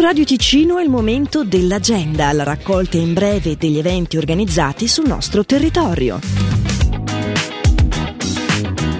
Radio 0.00 0.24
Ticino 0.24 0.78
è 0.78 0.82
il 0.82 0.88
momento 0.88 1.44
dell'agenda, 1.44 2.32
la 2.32 2.42
raccolta 2.42 2.96
in 2.96 3.12
breve 3.12 3.58
degli 3.58 3.76
eventi 3.76 4.16
organizzati 4.16 4.88
sul 4.88 5.06
nostro 5.06 5.44
territorio. 5.44 6.18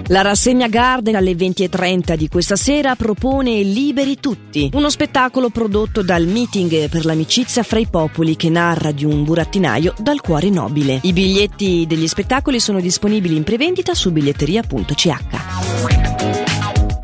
La 0.09 0.21
rassegna 0.21 0.69
Garden 0.69 1.15
alle 1.15 1.33
20.30 1.33 2.17
di 2.17 2.29
questa 2.29 2.57
sera 2.57 2.97
propone 2.97 3.63
Liberi 3.63 4.21
Tutti, 4.21 4.69
uno 4.75 4.91
spettacolo 4.91 5.49
prodotto 5.49 6.03
dal 6.03 6.27
Meeting 6.27 6.91
per 6.91 7.07
l'amicizia 7.07 7.63
fra 7.63 7.79
i 7.79 7.87
popoli 7.87 8.37
che 8.37 8.51
narra 8.51 8.93
di 8.93 9.07
un 9.07 9.25
burattinaio 9.25 9.95
dal 9.99 10.21
cuore 10.21 10.51
nobile. 10.51 10.99
I 11.03 11.15
biglietti 11.15 11.87
degli 11.89 12.09
spettacoli 12.09 12.61
sono 12.61 12.79
disponibili 12.79 13.37
in 13.37 13.45
prevendita 13.45 13.95
su 13.95 14.13
biglietteria.ch. 14.13 16.10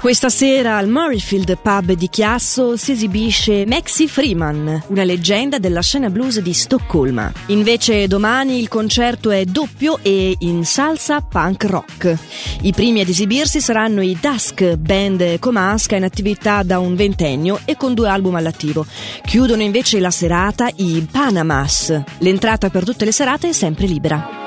Questa 0.06 0.28
sera 0.28 0.76
al 0.76 0.88
Murrayfield 0.88 1.58
Pub 1.60 1.90
di 1.94 2.08
Chiasso 2.08 2.76
si 2.76 2.92
esibisce 2.92 3.66
Maxi 3.66 4.06
Freeman, 4.06 4.84
una 4.86 5.02
leggenda 5.02 5.58
della 5.58 5.82
scena 5.82 6.10
blues 6.10 6.38
di 6.38 6.52
Stoccolma. 6.52 7.32
Invece 7.46 8.06
domani 8.06 8.60
il 8.60 8.68
concerto 8.68 9.32
è 9.32 9.44
doppio 9.44 9.98
e 10.02 10.36
in 10.38 10.64
salsa 10.64 11.22
punk 11.22 11.64
rock. 11.64 12.16
I 12.60 12.72
primi 12.72 13.00
ad 13.00 13.08
esibirsi 13.08 13.60
saranno 13.60 14.00
i 14.00 14.16
Dusk, 14.20 14.76
band 14.76 15.40
comasca 15.40 15.96
in 15.96 16.04
attività 16.04 16.62
da 16.62 16.78
un 16.78 16.94
ventennio 16.94 17.62
e 17.64 17.76
con 17.76 17.92
due 17.92 18.08
album 18.08 18.36
all'attivo. 18.36 18.86
Chiudono 19.24 19.62
invece 19.62 19.98
la 19.98 20.12
serata 20.12 20.70
i 20.76 21.04
Panamas. 21.10 22.00
L'entrata 22.18 22.70
per 22.70 22.84
tutte 22.84 23.04
le 23.04 23.10
serate 23.10 23.48
è 23.48 23.52
sempre 23.52 23.86
libera. 23.86 24.45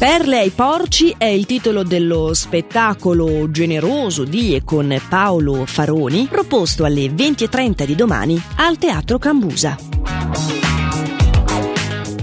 Perle 0.00 0.38
ai 0.38 0.48
porci 0.48 1.14
è 1.18 1.26
il 1.26 1.44
titolo 1.44 1.82
dello 1.82 2.32
spettacolo 2.32 3.50
generoso 3.50 4.24
di 4.24 4.54
e 4.54 4.64
con 4.64 4.98
Paolo 5.10 5.66
Faroni 5.66 6.26
proposto 6.26 6.86
alle 6.86 7.08
20.30 7.08 7.84
di 7.84 7.94
domani 7.94 8.42
al 8.56 8.78
Teatro 8.78 9.18
Cambusa. 9.18 9.76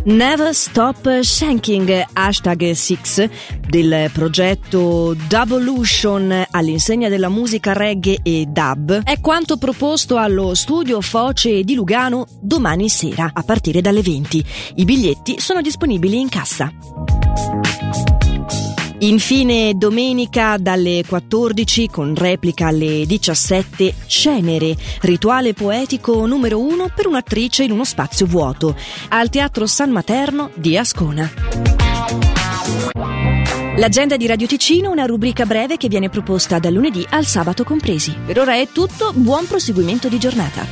Never 0.06 0.56
Stop 0.56 1.20
Shanking 1.20 2.04
hashtag 2.14 2.72
6 2.72 3.30
del 3.68 4.10
progetto 4.12 5.16
Dovolution 5.28 6.48
all'insegna 6.50 7.10
della 7.10 7.30
musica 7.30 7.74
reggae 7.74 8.22
e 8.24 8.48
dub 8.48 9.04
è 9.04 9.20
quanto 9.20 9.58
proposto 9.58 10.18
allo 10.18 10.56
studio 10.56 11.00
Foce 11.02 11.62
di 11.62 11.76
Lugano 11.76 12.26
domani 12.42 12.90
sera 12.90 13.30
a 13.32 13.44
partire 13.44 13.82
dalle 13.82 14.02
20. 14.02 14.46
I 14.78 14.84
biglietti 14.84 15.40
sono 15.40 15.62
disponibili 15.62 16.20
in 16.20 16.30
cassa. 16.30 17.27
Infine 19.00 19.76
domenica 19.76 20.58
dalle 20.58 21.04
14 21.08 21.88
con 21.88 22.16
replica 22.16 22.68
alle 22.68 23.06
17 23.06 23.94
Cenere, 24.08 24.76
rituale 25.02 25.54
poetico 25.54 26.26
numero 26.26 26.60
uno 26.60 26.90
per 26.94 27.06
un'attrice 27.06 27.64
in 27.64 27.72
uno 27.72 27.84
spazio 27.84 28.26
vuoto, 28.26 28.76
al 29.10 29.30
Teatro 29.30 29.68
San 29.68 29.92
Materno 29.92 30.50
di 30.56 30.76
Ascona. 30.78 31.32
L'agenda 33.78 34.18
di 34.18 34.26
Radio 34.26 34.48
Ticino, 34.48 34.90
una 34.90 35.06
rubrica 35.06 35.46
breve 35.46 35.78
che 35.78 35.90
viene 35.90 36.10
proposta 36.10 36.58
dal 36.58 36.74
lunedì 36.74 37.06
al 37.08 37.26
sabato 37.26 37.64
compresi. 37.64 38.16
Per 38.26 38.40
ora 38.40 38.56
è 38.56 38.68
tutto, 38.72 39.14
buon 39.14 39.46
proseguimento 39.46 40.08
di 40.10 40.18
giornata. 40.18 40.66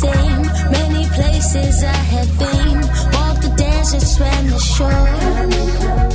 same. 0.00 0.42
Many 0.70 1.04
places 1.16 1.84
I 1.84 2.00
had 2.14 2.28
been, 2.38 2.78
walked 3.14 3.42
the 3.42 3.52
deserts, 3.56 4.16
swam 4.16 4.46
the 4.46 4.58
shore. 4.58 6.09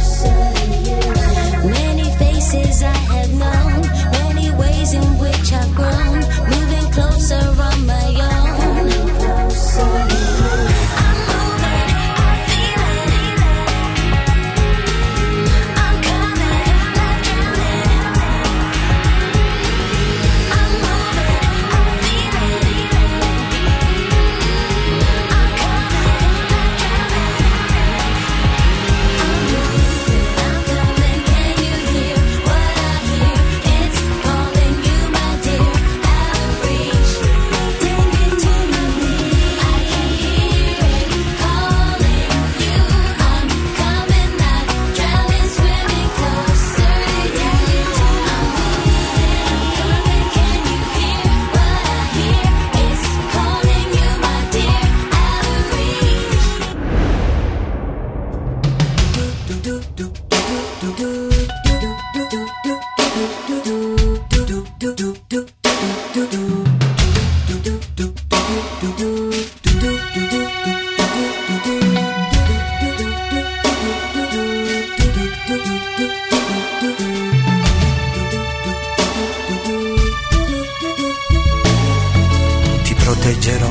Proteggerò 83.04 83.70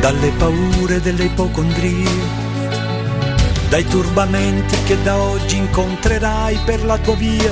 dalle 0.00 0.30
paure 0.32 1.00
delle 1.00 1.24
ipocondrie 1.24 2.50
dai 3.72 3.84
turbamenti 3.86 4.76
che 4.84 5.00
da 5.02 5.16
oggi 5.16 5.56
incontrerai 5.56 6.58
per 6.66 6.84
la 6.84 6.98
tua 6.98 7.14
via, 7.14 7.50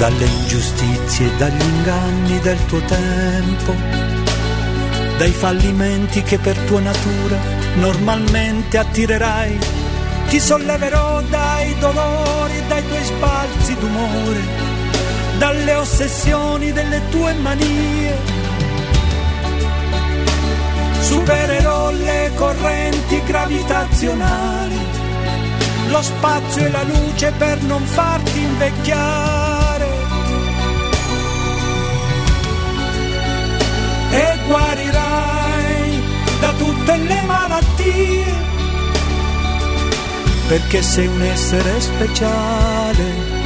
dalle 0.00 0.24
ingiustizie 0.24 1.36
dagli 1.36 1.60
inganni 1.60 2.40
del 2.40 2.64
tuo 2.64 2.80
tempo, 2.80 3.74
dai 5.18 5.30
fallimenti 5.30 6.22
che 6.22 6.38
per 6.38 6.56
tua 6.60 6.80
natura 6.80 7.36
normalmente 7.74 8.78
attirerai. 8.78 9.58
Ti 10.26 10.40
solleverò 10.40 11.20
dai 11.28 11.78
dolori 11.78 12.62
dai 12.66 12.82
tuoi 12.88 13.04
sbalzi 13.04 13.76
d'umore, 13.78 14.40
dalle 15.36 15.74
ossessioni 15.74 16.72
delle 16.72 17.02
tue 17.10 17.34
manie 17.34 18.38
supererò 21.00 21.90
le 21.90 22.30
correnti 22.36 23.22
gravitazionali, 23.22 24.78
lo 25.88 26.00
spazio 26.00 26.64
e 26.64 26.70
la 26.70 26.84
luce 26.84 27.32
per 27.36 27.60
non 27.64 27.82
farti 27.84 28.38
invecchiare. 28.38 29.59
Malattie, 37.60 38.24
perché 40.48 40.82
sei 40.82 41.06
un 41.06 41.22
essere 41.22 41.80
speciale. 41.80 43.38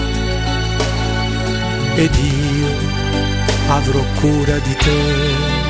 Ed 1.96 2.14
io 2.14 2.69
avrò 3.69 4.00
cura 4.20 4.58
di 4.58 4.76
te. 4.76 5.62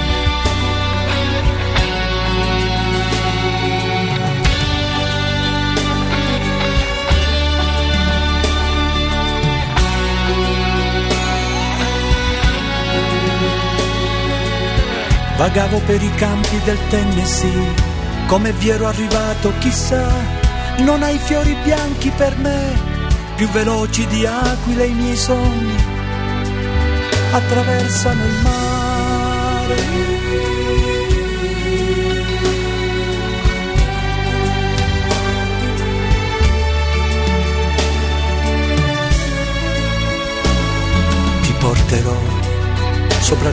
Vagavo 15.36 15.80
per 15.80 16.00
i 16.00 16.10
campi 16.14 16.60
del 16.64 16.78
Tennessee, 16.88 17.93
come 18.34 18.50
vi 18.50 18.68
ero 18.68 18.88
arrivato 18.88 19.52
chissà, 19.60 20.08
non 20.78 21.04
hai 21.04 21.16
fiori 21.18 21.54
bianchi 21.62 22.10
per 22.10 22.36
me, 22.38 22.76
più 23.36 23.48
veloci 23.50 24.04
di 24.08 24.26
aquile 24.26 24.86
i 24.86 24.92
miei 24.92 25.16
sogni, 25.16 25.76
attraversano 27.30 28.24
il 28.24 28.40
mare. 28.42 29.76
Ti 41.42 41.52
porterò 41.60 42.18
sopra 43.20 43.52